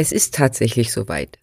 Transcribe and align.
Es 0.00 0.12
ist 0.12 0.34
tatsächlich 0.34 0.92
soweit. 0.92 1.38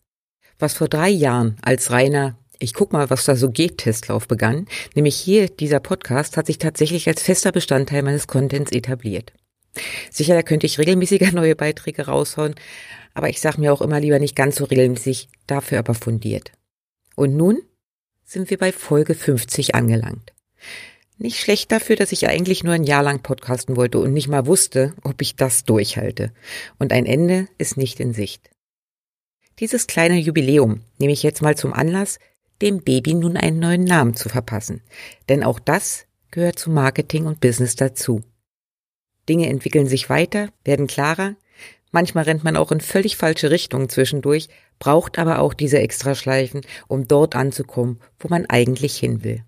Was 0.57 0.73
vor 0.73 0.87
drei 0.87 1.09
Jahren 1.09 1.57
als 1.61 1.91
reiner 1.91 2.39
ich 2.57 2.73
guck 2.73 2.91
mal, 2.91 3.11
was 3.11 3.25
da 3.25 3.35
so 3.35 3.51
geht, 3.51 3.77
Testlauf 3.77 4.27
begann, 4.27 4.65
nämlich 4.95 5.15
hier 5.15 5.47
dieser 5.47 5.79
Podcast 5.79 6.37
hat 6.37 6.47
sich 6.47 6.57
tatsächlich 6.57 7.07
als 7.07 7.21
fester 7.21 7.51
Bestandteil 7.51 8.01
meines 8.01 8.25
Contents 8.25 8.71
etabliert. 8.71 9.31
Sicher, 10.09 10.33
da 10.33 10.41
könnte 10.41 10.65
ich 10.65 10.79
regelmäßiger 10.79 11.31
neue 11.33 11.55
Beiträge 11.55 12.07
raushauen, 12.07 12.55
aber 13.13 13.29
ich 13.29 13.41
sag 13.41 13.59
mir 13.59 13.71
auch 13.71 13.81
immer 13.81 13.99
lieber 13.99 14.17
nicht 14.17 14.35
ganz 14.35 14.55
so 14.55 14.63
regelmäßig, 14.63 15.29
dafür 15.45 15.77
aber 15.77 15.93
fundiert. 15.93 16.51
Und 17.15 17.37
nun 17.37 17.59
sind 18.23 18.49
wir 18.49 18.57
bei 18.57 18.71
Folge 18.71 19.13
50 19.13 19.75
angelangt. 19.75 20.33
Nicht 21.19 21.39
schlecht 21.39 21.71
dafür, 21.71 21.95
dass 21.95 22.11
ich 22.11 22.27
eigentlich 22.27 22.63
nur 22.63 22.73
ein 22.73 22.83
Jahr 22.83 23.01
lang 23.01 23.23
podcasten 23.23 23.75
wollte 23.75 23.97
und 23.99 24.13
nicht 24.13 24.27
mal 24.27 24.45
wusste, 24.45 24.93
ob 25.03 25.21
ich 25.21 25.35
das 25.35 25.63
durchhalte. 25.63 26.31
Und 26.77 26.93
ein 26.93 27.07
Ende 27.07 27.47
ist 27.57 27.75
nicht 27.75 27.99
in 27.99 28.13
Sicht. 28.13 28.51
Dieses 29.59 29.87
kleine 29.87 30.19
Jubiläum 30.19 30.81
nehme 30.99 31.13
ich 31.13 31.23
jetzt 31.23 31.41
mal 31.41 31.57
zum 31.57 31.73
Anlass, 31.73 32.19
dem 32.61 32.83
Baby 32.83 33.15
nun 33.15 33.35
einen 33.35 33.57
neuen 33.57 33.83
Namen 33.83 34.15
zu 34.15 34.29
verpassen. 34.29 34.81
Denn 35.27 35.43
auch 35.43 35.59
das 35.59 36.05
gehört 36.29 36.59
zu 36.59 36.69
Marketing 36.69 37.25
und 37.25 37.39
Business 37.39 37.75
dazu. 37.75 38.21
Dinge 39.27 39.49
entwickeln 39.49 39.87
sich 39.87 40.11
weiter, 40.11 40.49
werden 40.63 40.85
klarer. 40.85 41.35
Manchmal 41.91 42.25
rennt 42.25 42.43
man 42.43 42.57
auch 42.57 42.71
in 42.71 42.81
völlig 42.81 43.17
falsche 43.17 43.49
Richtungen 43.49 43.89
zwischendurch, 43.89 44.49
braucht 44.77 45.17
aber 45.17 45.39
auch 45.39 45.55
diese 45.55 45.79
Extraschleifen, 45.79 46.61
um 46.87 47.07
dort 47.07 47.35
anzukommen, 47.35 47.99
wo 48.19 48.27
man 48.27 48.45
eigentlich 48.45 48.97
hin 48.97 49.23
will. 49.23 49.43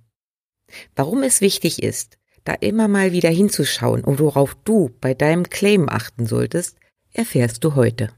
Warum 0.95 1.23
es 1.23 1.41
wichtig 1.41 1.83
ist, 1.83 2.17
da 2.43 2.53
immer 2.53 2.87
mal 2.87 3.11
wieder 3.11 3.29
hinzuschauen 3.29 4.03
und 4.03 4.19
worauf 4.19 4.55
du 4.63 4.89
bei 5.01 5.13
deinem 5.13 5.49
Claim 5.49 5.89
achten 5.89 6.25
solltest, 6.25 6.77
erfährst 7.13 7.63
du 7.63 7.75
heute. 7.75 8.09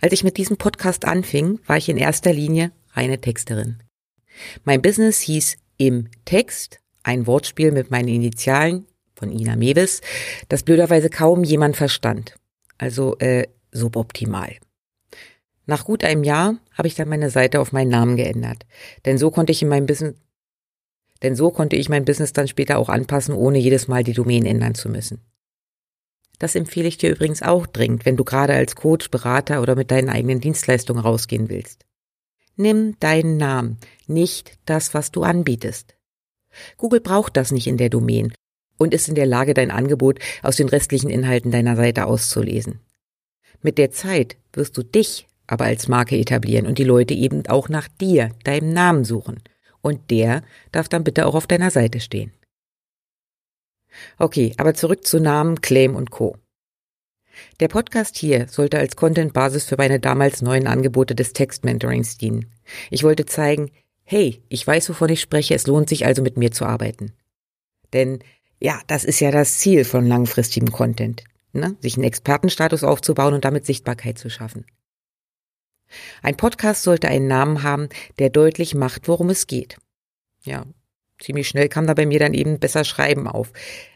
Als 0.00 0.12
ich 0.12 0.24
mit 0.24 0.36
diesem 0.36 0.56
Podcast 0.56 1.04
anfing, 1.04 1.60
war 1.66 1.76
ich 1.76 1.88
in 1.88 1.96
erster 1.96 2.32
Linie 2.32 2.72
reine 2.92 3.20
Texterin. 3.20 3.82
Mein 4.64 4.82
Business 4.82 5.20
hieß 5.20 5.56
Im 5.76 6.08
Text, 6.24 6.80
ein 7.02 7.26
Wortspiel 7.26 7.72
mit 7.72 7.90
meinen 7.90 8.08
Initialen 8.08 8.86
von 9.14 9.30
Ina 9.30 9.56
Mewis, 9.56 10.00
das 10.48 10.62
blöderweise 10.62 11.10
kaum 11.10 11.44
jemand 11.44 11.76
verstand. 11.76 12.36
Also 12.78 13.16
äh, 13.18 13.48
suboptimal. 13.72 14.56
Nach 15.66 15.84
gut 15.84 16.04
einem 16.04 16.24
Jahr 16.24 16.56
habe 16.72 16.88
ich 16.88 16.94
dann 16.94 17.08
meine 17.08 17.30
Seite 17.30 17.60
auf 17.60 17.72
meinen 17.72 17.90
Namen 17.90 18.16
geändert, 18.16 18.64
denn 19.04 19.18
so 19.18 19.30
konnte 19.30 19.52
ich 19.52 19.62
in 19.62 19.68
meinem 19.68 19.86
Business 19.86 20.14
denn 21.22 21.34
so 21.34 21.50
konnte 21.50 21.76
ich 21.76 21.88
mein 21.88 22.04
Business 22.04 22.32
dann 22.32 22.48
später 22.48 22.78
auch 22.78 22.88
anpassen, 22.88 23.34
ohne 23.34 23.58
jedes 23.58 23.88
Mal 23.88 24.04
die 24.04 24.12
Domain 24.12 24.46
ändern 24.46 24.74
zu 24.74 24.88
müssen. 24.88 25.20
Das 26.38 26.54
empfehle 26.54 26.86
ich 26.86 26.98
dir 26.98 27.10
übrigens 27.10 27.42
auch 27.42 27.66
dringend, 27.66 28.06
wenn 28.06 28.16
du 28.16 28.24
gerade 28.24 28.54
als 28.54 28.76
Coach, 28.76 29.10
Berater 29.10 29.60
oder 29.60 29.74
mit 29.74 29.90
deinen 29.90 30.08
eigenen 30.08 30.40
Dienstleistungen 30.40 31.02
rausgehen 31.02 31.48
willst. 31.48 31.84
Nimm 32.56 32.98
deinen 33.00 33.36
Namen, 33.36 33.78
nicht 34.06 34.58
das, 34.64 34.94
was 34.94 35.10
du 35.10 35.22
anbietest. 35.22 35.96
Google 36.76 37.00
braucht 37.00 37.36
das 37.36 37.50
nicht 37.50 37.66
in 37.66 37.76
der 37.76 37.88
Domain 37.88 38.32
und 38.78 38.94
ist 38.94 39.08
in 39.08 39.16
der 39.16 39.26
Lage, 39.26 39.54
dein 39.54 39.70
Angebot 39.70 40.20
aus 40.42 40.56
den 40.56 40.68
restlichen 40.68 41.10
Inhalten 41.10 41.50
deiner 41.50 41.76
Seite 41.76 42.06
auszulesen. 42.06 42.80
Mit 43.60 43.78
der 43.78 43.90
Zeit 43.90 44.36
wirst 44.52 44.76
du 44.76 44.84
dich 44.84 45.26
aber 45.48 45.64
als 45.64 45.88
Marke 45.88 46.16
etablieren 46.16 46.66
und 46.66 46.78
die 46.78 46.84
Leute 46.84 47.14
eben 47.14 47.46
auch 47.48 47.68
nach 47.68 47.88
dir, 47.88 48.30
deinem 48.44 48.72
Namen 48.72 49.04
suchen 49.04 49.40
und 49.82 50.10
der 50.10 50.42
darf 50.72 50.88
dann 50.88 51.04
bitte 51.04 51.26
auch 51.26 51.34
auf 51.34 51.46
deiner 51.46 51.70
Seite 51.70 52.00
stehen. 52.00 52.32
Okay, 54.18 54.54
aber 54.58 54.74
zurück 54.74 55.06
zu 55.06 55.20
Namen, 55.20 55.60
Claim 55.60 55.96
und 55.96 56.10
Co. 56.10 56.36
Der 57.60 57.68
Podcast 57.68 58.16
hier 58.16 58.48
sollte 58.48 58.78
als 58.78 58.96
Content-Basis 58.96 59.64
für 59.64 59.76
meine 59.76 60.00
damals 60.00 60.42
neuen 60.42 60.66
Angebote 60.66 61.14
des 61.14 61.32
Text-Mentorings 61.32 62.18
dienen. 62.18 62.52
Ich 62.90 63.04
wollte 63.04 63.26
zeigen, 63.26 63.70
hey, 64.04 64.42
ich 64.48 64.66
weiß, 64.66 64.88
wovon 64.88 65.10
ich 65.10 65.20
spreche, 65.20 65.54
es 65.54 65.66
lohnt 65.66 65.88
sich 65.88 66.06
also 66.06 66.22
mit 66.22 66.36
mir 66.36 66.50
zu 66.50 66.64
arbeiten. 66.64 67.12
Denn 67.92 68.20
ja, 68.60 68.80
das 68.86 69.04
ist 69.04 69.20
ja 69.20 69.30
das 69.30 69.58
Ziel 69.58 69.84
von 69.84 70.06
langfristigem 70.06 70.72
Content, 70.72 71.24
ne? 71.52 71.76
sich 71.80 71.96
einen 71.96 72.04
Expertenstatus 72.04 72.82
aufzubauen 72.82 73.34
und 73.34 73.44
damit 73.44 73.66
Sichtbarkeit 73.66 74.18
zu 74.18 74.30
schaffen. 74.30 74.66
Ein 76.22 76.36
Podcast 76.36 76.82
sollte 76.82 77.08
einen 77.08 77.26
Namen 77.26 77.62
haben, 77.62 77.88
der 78.18 78.30
deutlich 78.30 78.74
macht, 78.74 79.08
worum 79.08 79.30
es 79.30 79.46
geht. 79.46 79.78
Ja, 80.42 80.64
ziemlich 81.20 81.48
schnell 81.48 81.68
kam 81.68 81.86
da 81.86 81.94
bei 81.94 82.06
mir 82.06 82.18
dann 82.18 82.34
eben 82.34 82.58
besser 82.58 82.84
Schreiben 82.84 83.26
auf. 83.26 83.52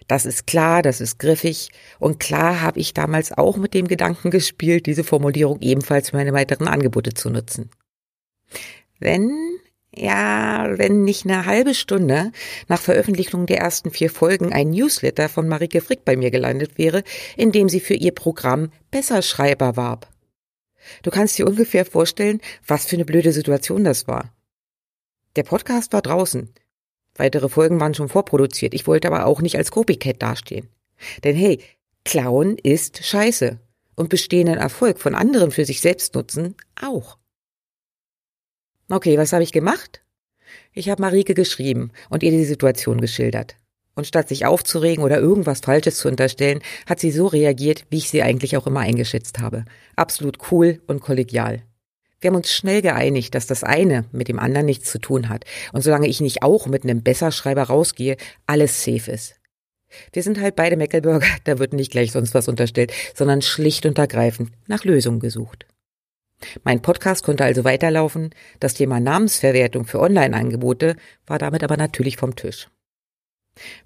Das 0.09 0.27
ist 0.27 0.47
klar, 0.47 0.83
das 0.83 1.01
ist 1.01 1.19
griffig 1.19 1.71
und 1.99 2.21
klar 2.21 2.61
habe 2.61 2.81
ich 2.81 2.95
damals 2.95 3.33
auch 3.33 3.57
mit 3.57 3.75
dem 3.75 3.89
Gedanken 3.89 4.31
gespielt, 4.31 4.87
diese 4.87 5.05
Formulierung 5.05 5.61
ebenfalls 5.61 6.11
für 6.11 6.17
meine 6.17 6.33
weiteren 6.33 6.69
Angebote 6.69 7.15
zu 7.15 7.31
nutzen. 7.31 7.71
Wenn, 8.99 9.33
ja, 9.95 10.79
wenn 10.79 11.05
nicht 11.05 11.25
eine 11.25 11.47
halbe 11.47 11.75
Stunde 11.75 12.33
nach 12.69 12.81
Veröffentlichung 12.81 13.47
der 13.47 13.59
ersten 13.59 13.91
vier 13.91 14.11
Folgen 14.11 14.53
ein 14.53 14.71
Newsletter 14.71 15.29
von 15.29 15.49
Marike 15.49 15.81
Frick 15.81 16.05
bei 16.05 16.17
mir 16.17 16.31
gelandet 16.31 16.79
wäre, 16.79 17.03
in 17.37 17.53
dem 17.53 17.69
sie 17.69 17.81
für 17.81 17.95
ihr 17.95 18.13
Programm 18.13 18.71
Besserschreiber 18.91 19.77
warb. 19.77 20.12
Du 21.03 21.11
kannst 21.11 21.39
dir 21.39 21.47
ungefähr 21.47 21.85
vorstellen, 21.85 22.41
was 22.67 22.87
für 22.87 22.97
eine 22.97 23.05
blöde 23.05 23.33
Situation 23.33 23.85
das 23.85 24.07
war. 24.09 24.33
Der 25.37 25.45
Podcast 25.45 25.93
war 25.93 26.03
draußen. 26.03 26.53
Weitere 27.15 27.49
Folgen 27.49 27.81
waren 27.81 27.95
schon 27.95 28.09
vorproduziert. 28.09 28.75
Ich 28.75 28.87
wollte 28.87 29.09
aber 29.09 29.27
auch 29.27 29.41
nicht 29.41 29.57
als 29.57 29.71
Copycat 29.71 30.23
dastehen. 30.23 30.69
Denn 31.25 31.37
hey, 31.37 31.61
Klauen 32.05 32.59
ist 32.59 33.05
scheiße. 33.05 33.59
Und 33.95 34.09
bestehenden 34.09 34.57
Erfolg 34.57 34.99
von 34.99 35.15
anderen 35.15 35.51
für 35.51 35.65
sich 35.65 35.81
selbst 35.81 36.15
nutzen 36.15 36.57
auch. 36.81 37.19
Okay, 38.89 39.19
was 39.19 39.33
habe 39.33 39.43
ich 39.43 39.53
gemacht? 39.53 40.03
Ich 40.73 40.89
habe 40.89 41.03
Marike 41.03 41.35
geschrieben 41.35 41.93
und 42.09 42.23
ihr 42.23 42.31
die 42.31 42.45
Situation 42.45 43.01
geschildert. 43.01 43.57
Und 43.95 44.07
statt 44.07 44.29
sich 44.29 44.47
aufzuregen 44.47 45.05
oder 45.05 45.19
irgendwas 45.19 45.61
Falsches 45.61 45.99
zu 45.99 46.09
unterstellen, 46.09 46.63
hat 46.87 46.99
sie 46.99 47.11
so 47.11 47.27
reagiert, 47.27 47.85
wie 47.91 47.99
ich 47.99 48.09
sie 48.09 48.23
eigentlich 48.23 48.57
auch 48.57 48.67
immer 48.67 48.81
eingeschätzt 48.81 49.39
habe. 49.39 49.65
Absolut 49.97 50.39
cool 50.51 50.81
und 50.87 51.01
kollegial. 51.01 51.63
Wir 52.21 52.29
haben 52.29 52.37
uns 52.37 52.53
schnell 52.53 52.83
geeinigt, 52.83 53.35
dass 53.35 53.47
das 53.47 53.65
eine 53.65 54.05
mit 54.13 54.29
dem 54.29 54.39
anderen 54.39 54.67
nichts 54.67 54.91
zu 54.91 55.01
tun 55.01 55.29
hat. 55.29 55.45
Und 55.73 55.83
solange 55.83 56.07
ich 56.07 56.21
nicht 56.21 56.43
auch 56.43 56.67
mit 56.67 56.85
einem 56.85 57.03
Besserschreiber 57.03 57.65
rausgehe, 57.65 58.17
alles 58.47 58.85
safe 58.85 59.11
ist. 59.11 59.35
Wir 60.13 60.23
sind 60.23 60.41
halt 60.41 60.57
beide 60.57 60.77
Meckelburger, 60.77 61.27
da 61.45 61.59
wird 61.59 61.73
nicht 61.73 61.91
gleich 61.91 62.13
sonst 62.13 62.33
was 62.33 62.49
unterstellt, 62.49 62.93
sondern 63.15 63.43
schlicht 63.43 63.87
und 63.87 63.99
ergreifend 63.99 64.53
nach 64.67 64.85
Lösungen 64.85 65.21
gesucht. 65.21 65.67
Mein 66.65 66.81
Podcast 66.81 67.25
konnte 67.25 67.45
also 67.45 67.65
weiterlaufen, 67.65 68.31
das 68.59 68.75
Thema 68.75 69.01
Namensverwertung 69.01 69.85
für 69.85 70.01
Online-Angebote 70.01 70.97
war 71.27 71.39
damit 71.39 71.63
aber 71.63 71.77
natürlich 71.77 72.17
vom 72.17 72.35
Tisch. 72.35 72.69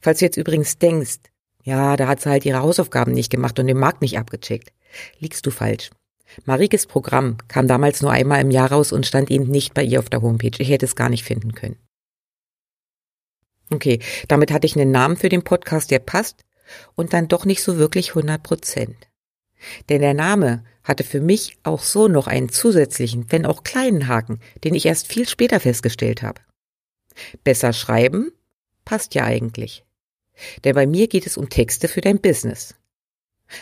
Falls 0.00 0.20
du 0.20 0.24
jetzt 0.24 0.36
übrigens 0.36 0.78
denkst, 0.78 1.18
ja, 1.64 1.96
da 1.96 2.06
hat 2.06 2.20
sie 2.20 2.30
halt 2.30 2.44
ihre 2.44 2.60
Hausaufgaben 2.60 3.12
nicht 3.12 3.30
gemacht 3.30 3.58
und 3.58 3.66
den 3.66 3.78
Markt 3.78 4.00
nicht 4.00 4.18
abgecheckt, 4.18 4.72
liegst 5.18 5.44
du 5.46 5.50
falsch. 5.50 5.90
Marikes 6.44 6.86
Programm 6.86 7.38
kam 7.48 7.68
damals 7.68 8.02
nur 8.02 8.10
einmal 8.10 8.40
im 8.40 8.50
Jahr 8.50 8.70
raus 8.70 8.92
und 8.92 9.06
stand 9.06 9.30
eben 9.30 9.48
nicht 9.48 9.74
bei 9.74 9.82
ihr 9.82 9.98
auf 9.98 10.10
der 10.10 10.22
Homepage. 10.22 10.58
Ich 10.58 10.68
hätte 10.68 10.86
es 10.86 10.96
gar 10.96 11.08
nicht 11.08 11.24
finden 11.24 11.54
können. 11.54 11.76
Okay, 13.70 14.00
damit 14.28 14.52
hatte 14.52 14.66
ich 14.66 14.76
einen 14.76 14.92
Namen 14.92 15.16
für 15.16 15.28
den 15.28 15.42
Podcast, 15.42 15.90
der 15.90 15.98
passt 15.98 16.44
und 16.94 17.12
dann 17.12 17.28
doch 17.28 17.44
nicht 17.44 17.62
so 17.62 17.78
wirklich 17.78 18.10
100 18.10 18.42
Prozent. 18.42 18.96
Denn 19.88 20.02
der 20.02 20.14
Name 20.14 20.64
hatte 20.84 21.02
für 21.02 21.20
mich 21.20 21.56
auch 21.64 21.82
so 21.82 22.06
noch 22.06 22.26
einen 22.28 22.48
zusätzlichen, 22.48 23.26
wenn 23.30 23.46
auch 23.46 23.64
kleinen 23.64 24.06
Haken, 24.06 24.38
den 24.62 24.74
ich 24.74 24.86
erst 24.86 25.08
viel 25.08 25.28
später 25.28 25.58
festgestellt 25.58 26.22
habe. 26.22 26.40
Besser 27.42 27.72
schreiben 27.72 28.30
passt 28.86 29.14
ja 29.14 29.24
eigentlich. 29.24 29.84
Denn 30.64 30.74
bei 30.74 30.86
mir 30.86 31.08
geht 31.08 31.26
es 31.26 31.36
um 31.36 31.50
Texte 31.50 31.88
für 31.88 32.00
dein 32.00 32.20
Business. 32.20 32.74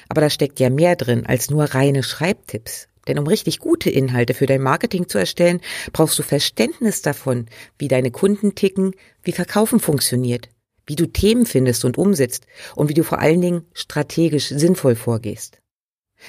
Aber 0.09 0.21
da 0.21 0.31
steckt 0.31 0.61
ja 0.61 0.71
mehr 0.71 0.94
drin 0.94 1.26
als 1.26 1.50
nur 1.50 1.65
reine 1.65 2.05
Schreibtipps. 2.05 2.88
Denn 3.09 3.19
um 3.19 3.26
richtig 3.26 3.59
gute 3.59 3.91
Inhalte 3.91 4.32
für 4.32 4.47
dein 4.47 4.62
Marketing 4.62 5.09
zu 5.09 5.19
erstellen, 5.19 5.61
brauchst 5.93 6.19
du 6.19 6.23
Verständnis 6.23 7.03
davon, 7.03 7.47
wie 7.79 7.88
deine 7.88 8.11
Kunden 8.11 8.55
ticken, 8.55 8.93
wie 9.23 9.32
Verkaufen 9.32 9.79
funktioniert, 9.79 10.49
wie 10.87 10.97
du 10.97 11.06
Themen 11.06 11.44
findest 11.44 11.85
und 11.85 11.99
umsetzt 11.99 12.47
und 12.75 12.88
wie 12.88 12.94
du 12.94 13.05
vor 13.05 13.19
allen 13.19 13.43
Dingen 13.43 13.67
strategisch 13.75 14.49
sinnvoll 14.49 14.94
vorgehst. 14.94 15.59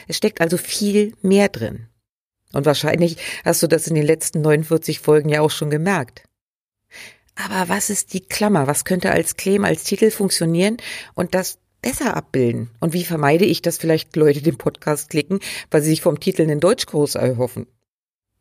Es 0.07 0.17
steckt 0.17 0.41
also 0.41 0.57
viel 0.57 1.13
mehr 1.21 1.47
drin. 1.47 1.87
Und 2.51 2.65
wahrscheinlich 2.65 3.17
hast 3.45 3.63
du 3.63 3.67
das 3.67 3.87
in 3.87 3.95
den 3.95 4.05
letzten 4.05 4.41
49 4.41 4.99
Folgen 4.99 5.29
ja 5.29 5.41
auch 5.41 5.51
schon 5.51 5.69
gemerkt. 5.69 6.24
Aber 7.35 7.69
was 7.69 7.89
ist 7.89 8.13
die 8.13 8.21
Klammer? 8.21 8.67
Was 8.67 8.85
könnte 8.85 9.11
als 9.11 9.35
Claim, 9.35 9.65
als 9.65 9.83
Titel 9.83 10.09
funktionieren 10.09 10.77
und 11.13 11.35
das 11.35 11.59
besser 11.81 12.15
abbilden? 12.15 12.71
Und 12.79 12.93
wie 12.93 13.03
vermeide 13.03 13.45
ich, 13.45 13.61
dass 13.61 13.77
vielleicht 13.77 14.15
Leute 14.15 14.41
den 14.41 14.57
Podcast 14.57 15.09
klicken, 15.09 15.39
weil 15.69 15.81
sie 15.81 15.89
sich 15.89 16.01
vom 16.01 16.19
Titel 16.19 16.43
einen 16.43 16.59
Deutschkurs 16.59 17.15
erhoffen? 17.15 17.67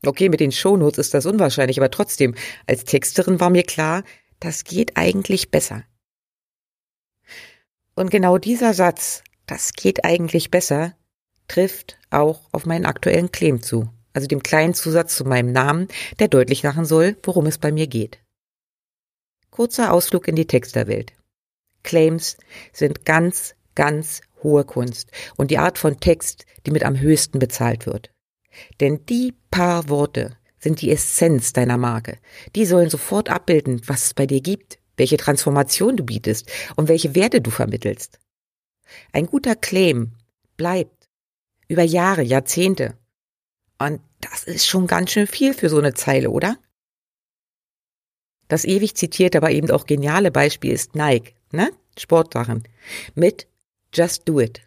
Okay, 0.07 0.29
mit 0.29 0.41
den 0.41 0.53
Shownotes 0.53 0.99
ist 0.99 1.15
das 1.15 1.27
unwahrscheinlich, 1.27 1.79
aber 1.79 1.91
trotzdem, 1.91 2.35
als 2.67 2.85
Texterin 2.85 3.41
war 3.41 3.51
mir 3.51 3.63
klar, 3.63 4.05
das 4.39 4.65
geht 4.65 4.97
eigentlich 4.97 5.51
besser. 5.51 5.85
Und 7.95 8.11
genau 8.11 8.39
dieser 8.39 8.75
Satz, 8.75 9.23
das 9.47 9.73
geht 9.73 10.05
eigentlich 10.05 10.51
besser, 10.51 10.95
trifft 11.49 11.99
auch 12.11 12.49
auf 12.53 12.67
meinen 12.67 12.87
aktuellen 12.87 13.33
Claim 13.33 13.63
zu 13.63 13.89
also 14.15 14.29
dem 14.29 14.43
kleinen 14.43 14.73
Zusatz 14.73 15.17
zu 15.17 15.25
meinem 15.25 15.53
Namen, 15.53 15.89
der 16.19 16.29
deutlich 16.29 16.63
machen 16.63 16.87
soll, 16.87 17.17
worum 17.23 17.47
es 17.47 17.59
bei 17.59 17.73
mir 17.73 17.89
geht. 17.89 18.24
Kurzer 19.55 19.93
Ausflug 19.93 20.27
in 20.27 20.35
die 20.35 20.49
Texterwelt. 20.49 21.13
Claims 21.85 22.39
sind 22.73 23.05
ganz, 23.05 23.55
ganz 23.77 24.21
hohe 24.43 24.65
Kunst 24.65 25.13
und 25.37 25.53
die 25.53 25.59
Art 25.59 25.79
von 25.79 26.01
Text, 26.01 26.45
die 26.67 26.73
mit 26.73 26.83
am 26.83 26.99
höchsten 26.99 27.39
bezahlt 27.39 27.87
wird. 27.87 28.11
Denn 28.81 29.07
die 29.07 29.33
paar 29.53 29.89
Worte 29.89 30.37
sind 30.59 30.81
die 30.81 30.91
Essenz 30.91 31.53
deiner 31.53 31.79
Marke. 31.79 32.19
Die 32.57 32.67
sollen 32.67 32.91
sofort 32.91 33.31
abbilden, 33.31 33.81
was 33.87 34.07
es 34.07 34.15
bei 34.15 34.27
dir 34.27 34.41
gibt, 34.41 34.81
welche 34.97 35.19
Transformation 35.19 35.97
du 35.97 36.03
bietest 36.03 36.51
und 36.75 36.89
welche 36.89 37.15
Werte 37.15 37.41
du 37.41 37.53
vermittelst. 37.53 38.19
Ein 39.13 39.27
guter 39.27 39.55
Claim 39.55 40.15
bleibt 40.57 41.09
über 41.69 41.85
Jahre, 41.85 42.23
Jahrzehnte 42.23 42.99
und 43.79 44.01
das 44.21 44.43
ist 44.43 44.67
schon 44.67 44.89
ganz 44.89 45.13
schön 45.13 45.29
viel 45.29 45.55
für 45.55 45.69
so 45.69 45.79
eine 45.79 45.95
Zeile, 45.95 46.31
oder? 46.31 46.57
Das 48.49 48.65
ewig 48.65 48.95
zitierte, 48.95 49.39
aber 49.39 49.51
eben 49.51 49.71
auch 49.71 49.87
geniale 49.87 50.31
Beispiel 50.31 50.73
ist 50.73 50.95
Nike, 50.95 51.35
ne? 51.51 51.71
Sportsachen. 51.99 52.65
Mit 53.15 53.47
Just 53.93 54.29
Do 54.29 54.41
It. 54.41 54.63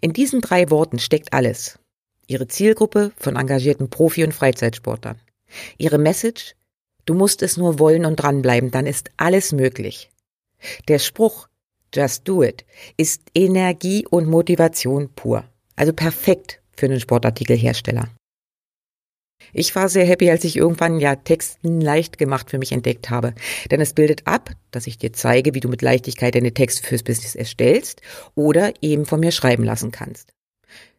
In 0.00 0.12
diesen 0.12 0.40
drei 0.40 0.70
Worten 0.70 0.98
steckt 0.98 1.32
alles. 1.32 1.78
Ihre 2.26 2.48
Zielgruppe 2.48 3.12
von 3.16 3.36
engagierten 3.36 3.88
Profi- 3.88 4.24
und 4.24 4.34
Freizeitsportlern. 4.34 5.20
Ihre 5.78 5.98
Message, 5.98 6.54
du 7.06 7.14
musst 7.14 7.42
es 7.42 7.56
nur 7.56 7.78
wollen 7.78 8.04
und 8.04 8.16
dranbleiben, 8.16 8.70
dann 8.70 8.86
ist 8.86 9.10
alles 9.16 9.52
möglich. 9.52 10.10
Der 10.88 10.98
Spruch, 10.98 11.48
Just 11.94 12.28
Do 12.28 12.42
It, 12.42 12.64
ist 12.96 13.22
Energie 13.34 14.06
und 14.06 14.28
Motivation 14.28 15.08
pur. 15.14 15.44
Also 15.76 15.92
perfekt 15.92 16.60
für 16.76 16.86
einen 16.86 17.00
Sportartikelhersteller. 17.00 18.08
Ich 19.52 19.74
war 19.74 19.88
sehr 19.88 20.04
happy, 20.04 20.30
als 20.30 20.44
ich 20.44 20.56
irgendwann 20.56 21.00
ja 21.00 21.16
Texten 21.16 21.80
leicht 21.80 22.18
gemacht 22.18 22.50
für 22.50 22.58
mich 22.58 22.72
entdeckt 22.72 23.10
habe. 23.10 23.34
Denn 23.70 23.80
es 23.80 23.94
bildet 23.94 24.26
ab, 24.26 24.50
dass 24.70 24.86
ich 24.86 24.98
dir 24.98 25.12
zeige, 25.12 25.54
wie 25.54 25.60
du 25.60 25.68
mit 25.68 25.82
Leichtigkeit 25.82 26.34
deine 26.34 26.54
Texte 26.54 26.86
fürs 26.86 27.02
Business 27.02 27.34
erstellst 27.34 28.02
oder 28.34 28.72
eben 28.80 29.06
von 29.06 29.20
mir 29.20 29.32
schreiben 29.32 29.64
lassen 29.64 29.90
kannst. 29.90 30.32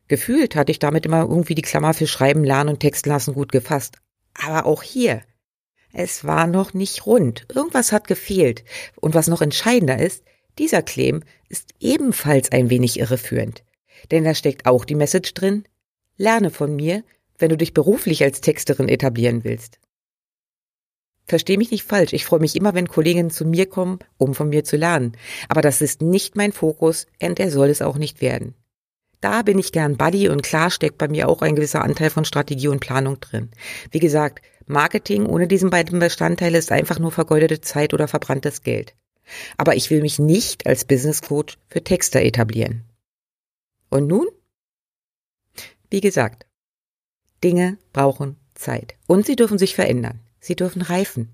Gefühlt 0.07 0.55
hatte 0.55 0.71
ich 0.71 0.79
damit 0.79 1.05
immer 1.05 1.21
irgendwie 1.21 1.55
die 1.55 1.61
Klammer 1.61 1.93
für 1.93 2.07
Schreiben, 2.07 2.43
Lernen 2.43 2.71
und 2.71 2.79
Texten 2.81 3.09
lassen 3.09 3.33
gut 3.33 3.51
gefasst. 3.51 3.97
Aber 4.33 4.65
auch 4.65 4.83
hier, 4.83 5.21
es 5.93 6.25
war 6.25 6.47
noch 6.47 6.73
nicht 6.73 7.05
rund. 7.05 7.45
Irgendwas 7.53 7.91
hat 7.91 8.07
gefehlt. 8.07 8.63
Und 8.99 9.13
was 9.13 9.27
noch 9.27 9.41
entscheidender 9.41 9.99
ist, 9.99 10.23
dieser 10.57 10.81
Claim 10.81 11.23
ist 11.49 11.69
ebenfalls 11.79 12.51
ein 12.51 12.69
wenig 12.69 12.99
irreführend. 12.99 13.63
Denn 14.09 14.23
da 14.23 14.33
steckt 14.33 14.65
auch 14.65 14.85
die 14.85 14.95
Message 14.95 15.33
drin, 15.33 15.63
Lerne 16.17 16.49
von 16.49 16.75
mir, 16.75 17.03
wenn 17.41 17.49
du 17.49 17.57
dich 17.57 17.73
beruflich 17.73 18.23
als 18.23 18.41
Texterin 18.41 18.89
etablieren 18.89 19.43
willst. 19.43 19.79
Versteh 21.25 21.57
mich 21.57 21.71
nicht 21.71 21.83
falsch, 21.83 22.13
ich 22.13 22.25
freue 22.25 22.39
mich 22.39 22.55
immer, 22.55 22.73
wenn 22.73 22.88
Kolleginnen 22.88 23.29
zu 23.29 23.45
mir 23.45 23.65
kommen, 23.65 23.99
um 24.17 24.33
von 24.33 24.49
mir 24.49 24.63
zu 24.63 24.75
lernen. 24.75 25.13
Aber 25.47 25.61
das 25.61 25.81
ist 25.81 26.01
nicht 26.01 26.35
mein 26.35 26.51
Fokus 26.51 27.07
und 27.21 27.39
er 27.39 27.51
soll 27.51 27.69
es 27.69 27.81
auch 27.81 27.97
nicht 27.97 28.21
werden. 28.21 28.55
Da 29.21 29.43
bin 29.43 29.59
ich 29.59 29.71
gern 29.71 29.97
Buddy 29.97 30.29
und 30.29 30.41
klar 30.41 30.71
steckt 30.71 30.97
bei 30.97 31.07
mir 31.07 31.29
auch 31.29 31.43
ein 31.43 31.55
gewisser 31.55 31.83
Anteil 31.83 32.09
von 32.09 32.25
Strategie 32.25 32.67
und 32.69 32.79
Planung 32.79 33.19
drin. 33.19 33.51
Wie 33.91 33.99
gesagt, 33.99 34.43
Marketing 34.65 35.25
ohne 35.25 35.47
diesen 35.47 35.69
beiden 35.69 35.99
Bestandteile 35.99 36.57
ist 36.57 36.71
einfach 36.71 36.97
nur 36.97 37.11
vergeudete 37.11 37.61
Zeit 37.61 37.93
oder 37.93 38.07
verbranntes 38.07 38.63
Geld. 38.63 38.95
Aber 39.57 39.75
ich 39.75 39.89
will 39.91 40.01
mich 40.01 40.17
nicht 40.17 40.65
als 40.65 40.85
Business 40.85 41.21
Coach 41.21 41.57
für 41.67 41.83
Texter 41.83 42.21
etablieren. 42.21 42.83
Und 43.89 44.07
nun? 44.07 44.27
Wie 45.89 46.01
gesagt, 46.01 46.45
Dinge 47.43 47.77
brauchen 47.93 48.38
Zeit 48.55 48.95
und 49.07 49.25
sie 49.25 49.35
dürfen 49.35 49.57
sich 49.57 49.75
verändern. 49.75 50.19
Sie 50.39 50.55
dürfen 50.55 50.81
reifen. 50.81 51.33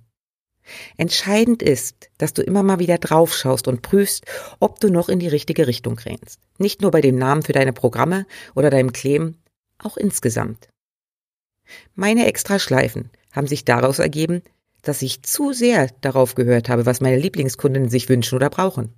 Entscheidend 0.98 1.64
ist, 1.64 2.10
dass 2.18 2.34
du 2.34 2.42
immer 2.42 2.64
mal 2.64 2.80
wieder 2.80 2.98
draufschaust 2.98 3.68
und 3.68 3.82
prüfst, 3.82 4.26
ob 4.60 4.80
du 4.80 4.90
noch 4.90 5.08
in 5.08 5.20
die 5.20 5.28
richtige 5.28 5.68
Richtung 5.68 5.96
gränst. 5.96 6.40
Nicht 6.58 6.82
nur 6.82 6.92
bei 6.92 7.02
dem 7.02 7.18
Namen 7.18 7.44
für 7.44 7.54
deine 7.54 7.74
Programme 7.74 8.26
oder 8.54 8.70
deinem 8.70 8.92
Claim, 8.92 9.36
auch 9.78 9.96
insgesamt. 9.96 10.68
Meine 11.96 12.26
Extraschleifen 12.26 13.10
haben 13.32 13.48
sich 13.48 13.66
daraus 13.66 14.00
ergeben, 14.00 14.42
dass 14.82 15.02
ich 15.02 15.24
zu 15.24 15.54
sehr 15.54 15.90
darauf 16.02 16.36
gehört 16.36 16.70
habe, 16.70 16.86
was 16.86 17.02
meine 17.02 17.18
Lieblingskundinnen 17.18 17.90
sich 17.90 18.10
wünschen 18.10 18.36
oder 18.36 18.50
brauchen. 18.50 18.94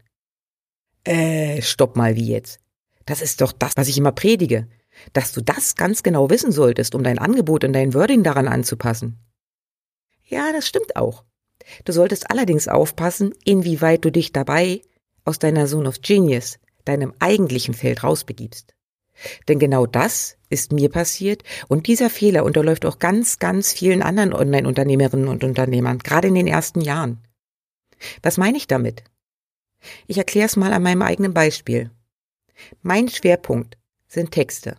Äh, 1.03 1.61
stopp 1.61 1.95
mal 1.95 2.15
wie 2.15 2.27
jetzt. 2.27 2.59
Das 3.05 3.21
ist 3.21 3.41
doch 3.41 3.51
das, 3.51 3.73
was 3.75 3.87
ich 3.87 3.97
immer 3.97 4.11
predige 4.11 4.67
dass 5.13 5.31
du 5.31 5.41
das 5.41 5.75
ganz 5.75 6.03
genau 6.03 6.29
wissen 6.29 6.51
solltest, 6.51 6.95
um 6.95 7.03
dein 7.03 7.19
Angebot 7.19 7.63
und 7.63 7.73
dein 7.73 7.93
Wording 7.93 8.23
daran 8.23 8.47
anzupassen. 8.47 9.19
Ja, 10.25 10.51
das 10.51 10.67
stimmt 10.67 10.95
auch. 10.95 11.23
Du 11.85 11.91
solltest 11.91 12.29
allerdings 12.29 12.67
aufpassen, 12.67 13.33
inwieweit 13.43 14.05
du 14.05 14.11
dich 14.11 14.31
dabei 14.31 14.81
aus 15.25 15.39
deiner 15.39 15.67
Zone 15.67 15.87
of 15.87 16.01
Genius, 16.01 16.59
deinem 16.85 17.13
eigentlichen 17.19 17.73
Feld 17.73 18.03
rausbegibst. 18.03 18.73
Denn 19.47 19.59
genau 19.59 19.85
das 19.85 20.37
ist 20.49 20.71
mir 20.71 20.89
passiert 20.89 21.43
und 21.67 21.87
dieser 21.87 22.09
Fehler 22.09 22.45
unterläuft 22.45 22.85
auch 22.85 22.99
ganz, 22.99 23.37
ganz 23.39 23.73
vielen 23.73 24.01
anderen 24.01 24.33
Online-Unternehmerinnen 24.33 25.27
und 25.27 25.43
Unternehmern, 25.43 25.99
gerade 25.99 26.29
in 26.29 26.35
den 26.35 26.47
ersten 26.47 26.81
Jahren. 26.81 27.19
Was 28.23 28.37
meine 28.37 28.57
ich 28.57 28.67
damit? 28.67 29.03
Ich 30.07 30.17
erkläre 30.17 30.47
es 30.47 30.55
mal 30.55 30.73
an 30.73 30.83
meinem 30.83 31.01
eigenen 31.01 31.33
Beispiel. 31.33 31.91
Mein 32.81 33.09
Schwerpunkt 33.09 33.77
sind 34.07 34.31
Texte. 34.31 34.77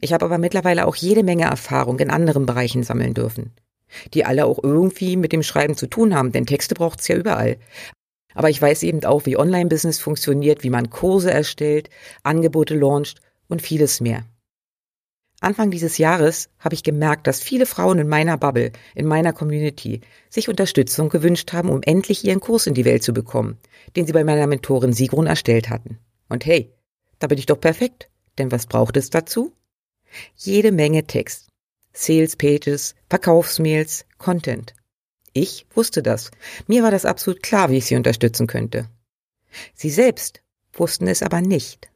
Ich 0.00 0.12
habe 0.12 0.24
aber 0.24 0.38
mittlerweile 0.38 0.86
auch 0.86 0.96
jede 0.96 1.22
Menge 1.22 1.44
Erfahrung 1.44 1.98
in 1.98 2.10
anderen 2.10 2.46
Bereichen 2.46 2.82
sammeln 2.82 3.14
dürfen, 3.14 3.52
die 4.14 4.24
alle 4.24 4.46
auch 4.46 4.62
irgendwie 4.62 5.16
mit 5.16 5.32
dem 5.32 5.42
Schreiben 5.42 5.76
zu 5.76 5.86
tun 5.86 6.14
haben, 6.14 6.32
denn 6.32 6.46
Texte 6.46 6.74
braucht 6.74 7.00
es 7.00 7.08
ja 7.08 7.16
überall. 7.16 7.56
Aber 8.34 8.50
ich 8.50 8.60
weiß 8.60 8.82
eben 8.82 9.04
auch, 9.04 9.26
wie 9.26 9.38
Online-Business 9.38 9.98
funktioniert, 9.98 10.62
wie 10.62 10.70
man 10.70 10.90
Kurse 10.90 11.30
erstellt, 11.30 11.88
Angebote 12.22 12.74
launcht 12.74 13.20
und 13.48 13.62
vieles 13.62 14.00
mehr. 14.00 14.24
Anfang 15.40 15.70
dieses 15.70 15.98
Jahres 15.98 16.48
habe 16.58 16.74
ich 16.74 16.82
gemerkt, 16.82 17.26
dass 17.26 17.40
viele 17.40 17.66
Frauen 17.66 17.98
in 17.98 18.08
meiner 18.08 18.38
Bubble, 18.38 18.72
in 18.94 19.06
meiner 19.06 19.32
Community, 19.32 20.00
sich 20.30 20.48
Unterstützung 20.48 21.10
gewünscht 21.10 21.52
haben, 21.52 21.68
um 21.68 21.82
endlich 21.82 22.24
ihren 22.24 22.40
Kurs 22.40 22.66
in 22.66 22.74
die 22.74 22.86
Welt 22.86 23.02
zu 23.02 23.12
bekommen, 23.12 23.58
den 23.96 24.06
sie 24.06 24.12
bei 24.12 24.24
meiner 24.24 24.46
Mentorin 24.46 24.94
Sigrun 24.94 25.26
erstellt 25.26 25.68
hatten. 25.68 25.98
Und 26.28 26.46
hey, 26.46 26.72
da 27.18 27.26
bin 27.26 27.38
ich 27.38 27.46
doch 27.46 27.60
perfekt. 27.60 28.08
Denn 28.38 28.52
was 28.52 28.66
braucht 28.66 28.96
es 28.96 29.10
dazu? 29.10 29.52
Jede 30.36 30.72
Menge 30.72 31.06
Text. 31.06 31.48
Sales 31.92 32.36
Pages, 32.36 32.94
Verkaufsmails, 33.08 34.04
Content. 34.18 34.74
Ich 35.32 35.66
wusste 35.74 36.02
das. 36.02 36.30
Mir 36.66 36.82
war 36.82 36.90
das 36.90 37.04
absolut 37.04 37.42
klar, 37.42 37.70
wie 37.70 37.78
ich 37.78 37.86
sie 37.86 37.96
unterstützen 37.96 38.46
könnte. 38.46 38.88
Sie 39.74 39.90
selbst 39.90 40.42
wussten 40.72 41.08
es 41.08 41.22
aber 41.22 41.40
nicht. 41.40 41.90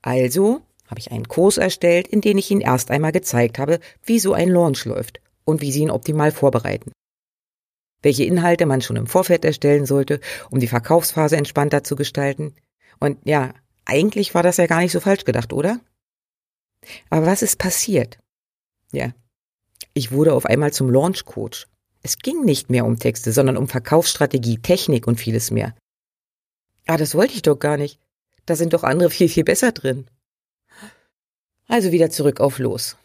Also 0.00 0.62
habe 0.86 0.98
ich 0.98 1.10
einen 1.10 1.28
Kurs 1.28 1.56
erstellt, 1.56 2.08
in 2.08 2.20
dem 2.20 2.38
ich 2.38 2.50
Ihnen 2.50 2.60
erst 2.60 2.90
einmal 2.90 3.12
gezeigt 3.12 3.58
habe, 3.58 3.80
wie 4.04 4.18
so 4.18 4.32
ein 4.32 4.48
Launch 4.48 4.84
läuft 4.84 5.20
und 5.44 5.60
wie 5.60 5.72
Sie 5.72 5.80
ihn 5.80 5.90
optimal 5.90 6.32
vorbereiten. 6.32 6.92
Welche 8.02 8.24
Inhalte 8.24 8.66
man 8.66 8.82
schon 8.82 8.96
im 8.96 9.06
Vorfeld 9.06 9.44
erstellen 9.44 9.86
sollte, 9.86 10.20
um 10.50 10.58
die 10.58 10.68
Verkaufsphase 10.68 11.36
entspannter 11.36 11.84
zu 11.84 11.96
gestalten. 11.96 12.54
Und 12.98 13.18
ja, 13.24 13.54
eigentlich 13.84 14.34
war 14.34 14.42
das 14.42 14.56
ja 14.56 14.66
gar 14.66 14.80
nicht 14.80 14.92
so 14.92 15.00
falsch 15.00 15.24
gedacht, 15.24 15.52
oder? 15.52 15.80
Aber 17.10 17.26
was 17.26 17.42
ist 17.42 17.58
passiert? 17.58 18.18
Ja, 18.92 19.12
ich 19.94 20.12
wurde 20.12 20.34
auf 20.34 20.46
einmal 20.46 20.72
zum 20.72 20.90
Launch 20.90 21.24
Coach. 21.24 21.66
Es 22.02 22.18
ging 22.18 22.44
nicht 22.44 22.70
mehr 22.70 22.84
um 22.84 22.98
Texte, 22.98 23.32
sondern 23.32 23.56
um 23.56 23.68
Verkaufsstrategie, 23.68 24.58
Technik 24.58 25.06
und 25.06 25.20
vieles 25.20 25.50
mehr. 25.50 25.74
Ah, 26.86 26.96
das 26.96 27.14
wollte 27.14 27.34
ich 27.34 27.42
doch 27.42 27.58
gar 27.58 27.76
nicht. 27.76 28.00
Da 28.46 28.56
sind 28.56 28.72
doch 28.72 28.82
andere 28.82 29.10
viel, 29.10 29.28
viel 29.28 29.44
besser 29.44 29.72
drin. 29.72 30.06
Also 31.68 31.92
wieder 31.92 32.10
zurück 32.10 32.40
auf 32.40 32.58
los. 32.58 32.96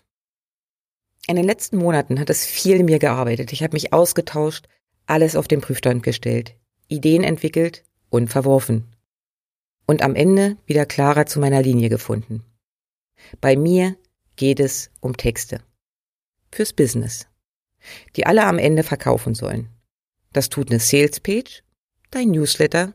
In 1.28 1.36
den 1.36 1.46
letzten 1.46 1.78
Monaten 1.78 2.20
hat 2.20 2.30
es 2.30 2.46
viel 2.46 2.78
in 2.78 2.86
mir 2.86 3.00
gearbeitet. 3.00 3.52
Ich 3.52 3.62
habe 3.62 3.74
mich 3.74 3.94
ausgetauscht, 3.94 4.68
alles 5.06 5.36
auf 5.36 5.48
den 5.48 5.62
Prüfstand 5.62 6.04
gestellt, 6.04 6.56
Ideen 6.88 7.24
entwickelt 7.24 7.84
und 8.10 8.30
verworfen. 8.30 8.96
Und 9.86 10.02
am 10.02 10.16
Ende 10.16 10.58
wieder 10.66 10.86
klarer 10.86 11.26
zu 11.26 11.40
meiner 11.40 11.62
Linie 11.62 11.90
gefunden. 11.90 12.44
Bei 13.42 13.56
mir 13.56 13.98
geht 14.36 14.60
es 14.60 14.92
um 15.02 15.18
Texte. 15.18 15.62
Fürs 16.52 16.74
Business. 16.74 17.28
Die 18.16 18.26
alle 18.26 18.46
am 18.46 18.58
Ende 18.58 18.84
verkaufen 18.84 19.36
sollen. 19.36 19.70
Das 20.34 20.50
tut 20.50 20.70
eine 20.70 20.80
Sales 20.80 21.20
Page, 21.20 21.64
dein 22.12 22.30
Newsletter, 22.30 22.94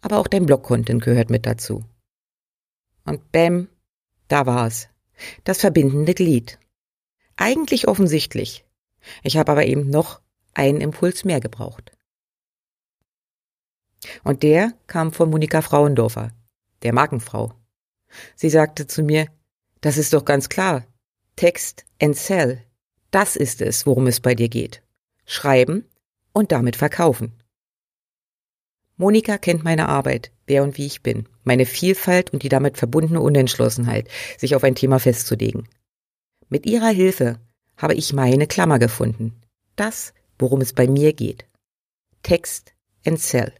aber 0.00 0.18
auch 0.18 0.28
dein 0.28 0.46
Blog-Content 0.46 1.02
gehört 1.02 1.30
mit 1.30 1.46
dazu. 1.46 1.84
Und 3.04 3.32
bäm, 3.32 3.68
da 4.28 4.46
war's. 4.46 4.88
Das 5.44 5.60
verbindende 5.60 6.14
Glied. 6.14 6.58
Eigentlich 7.36 7.88
offensichtlich. 7.88 8.64
Ich 9.22 9.36
habe 9.36 9.52
aber 9.52 9.66
eben 9.66 9.90
noch 9.90 10.20
einen 10.54 10.80
Impuls 10.80 11.24
mehr 11.24 11.40
gebraucht. 11.40 11.92
Und 14.22 14.42
der 14.42 14.74
kam 14.86 15.12
von 15.12 15.30
Monika 15.30 15.62
Frauendorfer, 15.62 16.32
der 16.82 16.92
Markenfrau. 16.92 17.54
Sie 18.36 18.50
sagte 18.50 18.86
zu 18.86 19.02
mir, 19.02 19.28
das 19.80 19.98
ist 19.98 20.12
doch 20.12 20.24
ganz 20.24 20.48
klar. 20.48 20.86
Text 21.36 21.84
and 22.00 22.16
Sell. 22.16 22.62
Das 23.10 23.36
ist 23.36 23.62
es, 23.62 23.86
worum 23.86 24.06
es 24.06 24.20
bei 24.20 24.34
dir 24.34 24.48
geht. 24.48 24.82
Schreiben 25.24 25.84
und 26.32 26.52
damit 26.52 26.76
verkaufen. 26.76 27.32
Monika 28.96 29.38
kennt 29.38 29.62
meine 29.62 29.88
Arbeit, 29.88 30.32
wer 30.46 30.64
und 30.64 30.76
wie 30.76 30.86
ich 30.86 31.02
bin, 31.02 31.28
meine 31.44 31.66
Vielfalt 31.66 32.32
und 32.32 32.42
die 32.42 32.48
damit 32.48 32.76
verbundene 32.76 33.20
Unentschlossenheit, 33.20 34.08
sich 34.36 34.56
auf 34.56 34.64
ein 34.64 34.74
Thema 34.74 34.98
festzulegen. 34.98 35.68
Mit 36.48 36.66
ihrer 36.66 36.88
Hilfe 36.88 37.38
habe 37.76 37.94
ich 37.94 38.12
meine 38.12 38.48
Klammer 38.48 38.80
gefunden. 38.80 39.40
Das, 39.76 40.12
worum 40.38 40.60
es 40.60 40.72
bei 40.72 40.88
mir 40.88 41.12
geht. 41.12 41.46
Text 42.24 42.74
and 43.06 43.20
Sell. 43.20 43.52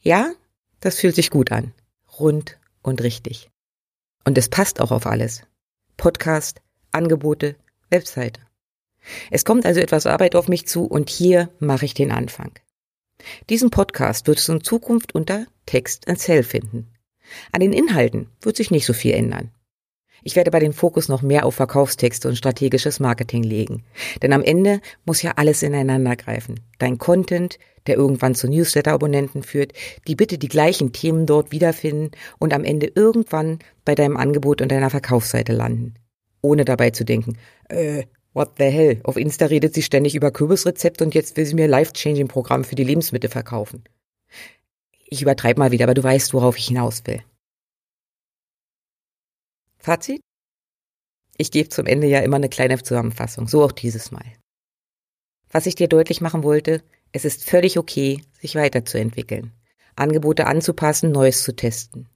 Ja, 0.00 0.32
das 0.78 1.00
fühlt 1.00 1.16
sich 1.16 1.30
gut 1.30 1.50
an. 1.50 1.72
Rund 2.18 2.60
und 2.82 3.02
richtig. 3.02 3.50
Und 4.24 4.38
es 4.38 4.48
passt 4.48 4.80
auch 4.80 4.90
auf 4.90 5.06
alles. 5.06 5.42
Podcast, 5.96 6.60
Angebote, 6.92 7.56
Webseite. 7.90 8.40
Es 9.30 9.44
kommt 9.44 9.66
also 9.66 9.80
etwas 9.80 10.06
Arbeit 10.06 10.34
auf 10.34 10.48
mich 10.48 10.66
zu 10.66 10.84
und 10.84 11.10
hier 11.10 11.50
mache 11.58 11.84
ich 11.84 11.94
den 11.94 12.10
Anfang. 12.10 12.52
Diesen 13.48 13.70
Podcast 13.70 14.26
wird 14.26 14.38
es 14.38 14.48
in 14.48 14.62
Zukunft 14.62 15.14
unter 15.14 15.46
Text 15.66 16.08
and 16.08 16.18
Sell 16.18 16.42
finden. 16.42 16.88
An 17.52 17.60
den 17.60 17.72
Inhalten 17.72 18.28
wird 18.40 18.56
sich 18.56 18.70
nicht 18.70 18.86
so 18.86 18.92
viel 18.92 19.12
ändern. 19.14 19.50
Ich 20.26 20.36
werde 20.36 20.50
bei 20.50 20.58
den 20.58 20.72
Fokus 20.72 21.08
noch 21.08 21.20
mehr 21.20 21.44
auf 21.44 21.54
Verkaufstexte 21.54 22.28
und 22.28 22.36
strategisches 22.36 22.98
Marketing 22.98 23.42
legen. 23.42 23.84
Denn 24.22 24.32
am 24.32 24.42
Ende 24.42 24.80
muss 25.04 25.20
ja 25.20 25.32
alles 25.36 25.62
ineinander 25.62 26.16
greifen. 26.16 26.60
Dein 26.78 26.96
Content, 26.96 27.58
der 27.86 27.96
irgendwann 27.96 28.34
zu 28.34 28.48
Newsletter-Abonnenten 28.48 29.42
führt, 29.42 29.74
die 30.08 30.16
bitte 30.16 30.38
die 30.38 30.48
gleichen 30.48 30.92
Themen 30.94 31.26
dort 31.26 31.52
wiederfinden 31.52 32.10
und 32.38 32.54
am 32.54 32.64
Ende 32.64 32.90
irgendwann 32.94 33.58
bei 33.84 33.94
deinem 33.94 34.16
Angebot 34.16 34.62
und 34.62 34.72
deiner 34.72 34.88
Verkaufsseite 34.88 35.52
landen. 35.52 35.94
Ohne 36.40 36.64
dabei 36.64 36.88
zu 36.88 37.04
denken, 37.04 37.36
äh, 37.68 38.04
what 38.32 38.52
the 38.56 38.64
hell, 38.64 39.00
auf 39.04 39.18
Insta 39.18 39.44
redet 39.46 39.74
sie 39.74 39.82
ständig 39.82 40.14
über 40.14 40.30
Kürbisrezepte 40.30 41.04
und 41.04 41.14
jetzt 41.14 41.36
will 41.36 41.44
sie 41.44 41.54
mir 41.54 41.68
Life-Changing-Programm 41.68 42.64
für 42.64 42.76
die 42.76 42.84
Lebensmittel 42.84 43.28
verkaufen. 43.28 43.84
Ich 45.06 45.20
übertreibe 45.20 45.60
mal 45.60 45.70
wieder, 45.70 45.84
aber 45.84 45.94
du 45.94 46.02
weißt, 46.02 46.32
worauf 46.32 46.56
ich 46.56 46.68
hinaus 46.68 47.02
will. 47.04 47.20
Fazit? 49.84 50.22
Ich 51.36 51.50
gebe 51.50 51.68
zum 51.68 51.84
Ende 51.84 52.06
ja 52.06 52.20
immer 52.20 52.36
eine 52.36 52.48
kleine 52.48 52.82
Zusammenfassung, 52.82 53.48
so 53.48 53.62
auch 53.62 53.72
dieses 53.72 54.12
Mal. 54.12 54.24
Was 55.50 55.66
ich 55.66 55.74
dir 55.74 55.88
deutlich 55.88 56.22
machen 56.22 56.42
wollte, 56.42 56.82
es 57.12 57.26
ist 57.26 57.44
völlig 57.44 57.78
okay, 57.78 58.24
sich 58.40 58.54
weiterzuentwickeln, 58.54 59.52
Angebote 59.94 60.46
anzupassen, 60.46 61.12
Neues 61.12 61.42
zu 61.42 61.54
testen. 61.54 62.08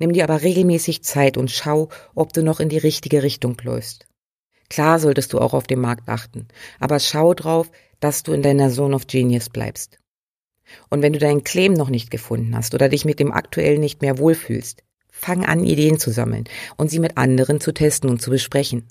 Nimm 0.00 0.12
dir 0.12 0.24
aber 0.24 0.42
regelmäßig 0.42 1.04
Zeit 1.04 1.36
und 1.36 1.52
schau, 1.52 1.88
ob 2.16 2.32
du 2.32 2.42
noch 2.42 2.58
in 2.58 2.68
die 2.68 2.78
richtige 2.78 3.22
Richtung 3.22 3.56
läufst. 3.62 4.08
Klar 4.68 4.98
solltest 4.98 5.32
du 5.34 5.38
auch 5.38 5.54
auf 5.54 5.68
den 5.68 5.78
Markt 5.78 6.08
achten, 6.08 6.48
aber 6.80 6.98
schau 6.98 7.32
drauf, 7.32 7.70
dass 8.00 8.24
du 8.24 8.32
in 8.32 8.42
deiner 8.42 8.70
Zone 8.70 8.96
of 8.96 9.06
Genius 9.06 9.50
bleibst. 9.50 10.00
Und 10.90 11.00
wenn 11.02 11.12
du 11.12 11.20
deinen 11.20 11.44
Claim 11.44 11.74
noch 11.74 11.90
nicht 11.90 12.10
gefunden 12.10 12.56
hast 12.56 12.74
oder 12.74 12.88
dich 12.88 13.04
mit 13.04 13.20
dem 13.20 13.30
aktuellen 13.30 13.80
nicht 13.80 14.02
mehr 14.02 14.18
wohlfühlst, 14.18 14.82
Fang 15.24 15.46
an, 15.46 15.64
Ideen 15.64 15.98
zu 15.98 16.10
sammeln 16.10 16.44
und 16.76 16.90
sie 16.90 16.98
mit 16.98 17.16
anderen 17.16 17.58
zu 17.58 17.72
testen 17.72 18.10
und 18.10 18.20
zu 18.20 18.28
besprechen. 18.28 18.86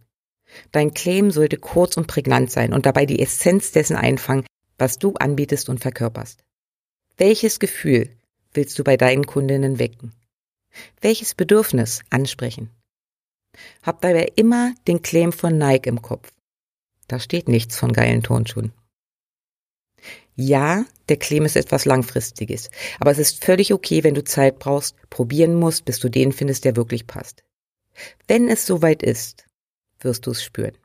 Dein 0.71 0.91
Claim 0.91 1.29
sollte 1.29 1.57
kurz 1.57 1.95
und 1.95 2.07
prägnant 2.07 2.49
sein 2.49 2.73
und 2.73 2.87
dabei 2.87 3.05
die 3.05 3.21
Essenz 3.21 3.71
dessen 3.71 3.95
einfangen, 3.95 4.47
was 4.79 4.97
du 4.97 5.13
anbietest 5.13 5.69
und 5.69 5.79
verkörperst. 5.79 6.43
Welches 7.17 7.59
Gefühl 7.59 8.09
willst 8.51 8.79
du 8.79 8.83
bei 8.83 8.97
deinen 8.97 9.27
Kundinnen 9.27 9.77
wecken? 9.77 10.11
Welches 11.01 11.35
Bedürfnis 11.35 12.01
ansprechen? 12.09 12.71
Hab 13.83 14.01
dabei 14.01 14.31
immer 14.35 14.73
den 14.87 15.03
Claim 15.03 15.33
von 15.33 15.59
Nike 15.59 15.87
im 15.87 16.01
Kopf. 16.01 16.31
Da 17.07 17.19
steht 17.19 17.47
nichts 17.47 17.77
von 17.77 17.93
geilen 17.93 18.23
Turnschuhen. 18.23 18.73
Ja, 20.35 20.85
der 21.09 21.17
Claim 21.17 21.45
ist 21.45 21.55
etwas 21.55 21.85
Langfristiges, 21.85 22.71
aber 22.99 23.11
es 23.11 23.19
ist 23.19 23.43
völlig 23.43 23.71
okay, 23.71 24.03
wenn 24.03 24.15
du 24.15 24.23
Zeit 24.23 24.59
brauchst, 24.59 24.95
probieren 25.09 25.55
musst, 25.55 25.85
bis 25.85 25.99
du 25.99 26.09
den 26.09 26.31
findest, 26.31 26.65
der 26.65 26.75
wirklich 26.75 27.05
passt. 27.05 27.43
Wenn 28.27 28.47
es 28.47 28.65
soweit 28.65 29.03
ist, 29.03 29.45
wirst 29.99 30.25
du 30.25 30.31
es 30.31 30.43
spüren. 30.43 30.77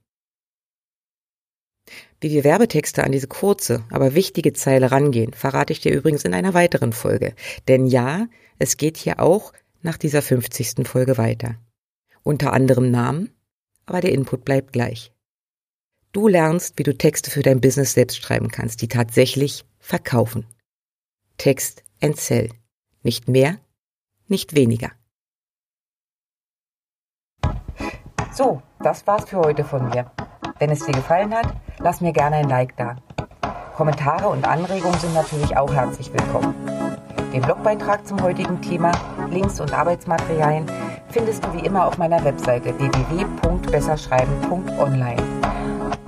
Wie 2.21 2.31
wir 2.31 2.45
Werbetexte 2.45 3.05
an 3.05 3.13
diese 3.13 3.29
kurze, 3.29 3.85
aber 3.91 4.15
wichtige 4.15 4.53
Zeile 4.53 4.91
rangehen, 4.91 5.33
verrate 5.33 5.73
ich 5.73 5.81
dir 5.81 5.93
übrigens 5.93 6.25
in 6.25 6.35
einer 6.35 6.53
weiteren 6.53 6.93
Folge. 6.93 7.35
Denn 7.69 7.87
ja, 7.87 8.27
es 8.59 8.77
geht 8.77 8.97
hier 8.97 9.21
auch 9.21 9.53
nach 9.83 9.97
dieser 9.97 10.21
50. 10.21 10.87
Folge 10.87 11.17
weiter. 11.17 11.57
Unter 12.23 12.53
anderem 12.53 12.91
Namen, 12.91 13.31
aber 13.87 14.01
der 14.01 14.13
Input 14.13 14.45
bleibt 14.45 14.73
gleich. 14.73 15.13
Du 16.13 16.27
lernst, 16.27 16.79
wie 16.79 16.85
du 16.85 16.97
Texte 16.97 17.31
für 17.31 17.43
dein 17.43 17.61
Business 17.61 17.93
selbst 17.93 18.23
schreiben 18.23 18.49
kannst, 18.49 18.81
die 18.81 18.89
tatsächlich 18.89 19.67
verkaufen. 19.79 20.47
Text 21.37 21.83
and 22.03 22.17
Sell. 22.17 22.49
Nicht 23.03 23.29
mehr, 23.29 23.59
nicht 24.27 24.55
weniger. 24.55 24.91
So, 28.33 28.63
das 28.81 29.07
war's 29.07 29.29
für 29.29 29.37
heute 29.39 29.65
von 29.65 29.91
mir. 29.91 30.11
Wenn 30.59 30.71
es 30.71 30.85
dir 30.85 30.93
gefallen 30.93 31.35
hat, 31.35 31.55
lass 31.79 32.01
mir 32.01 32.13
gerne 32.13 32.37
ein 32.37 32.49
Like 32.49 32.75
da. 32.77 32.97
Kommentare 33.75 34.29
und 34.29 34.47
Anregungen 34.47 34.99
sind 34.99 35.15
natürlich 35.15 35.57
auch 35.57 35.73
herzlich 35.73 36.13
willkommen. 36.13 36.55
Den 37.33 37.43
Blogbeitrag 37.43 38.07
zum 38.07 38.23
heutigen 38.23 38.63
Thema, 38.63 38.93
Links 39.31 39.61
und 39.61 39.73
Arbeitsmaterialien 39.73 40.67
findest 41.11 41.45
du 41.45 41.53
wie 41.53 41.65
immer 41.65 41.87
auf 41.87 41.99
meiner 41.99 42.25
Webseite 42.25 42.77
www.besserschreiben.online. 42.79 45.38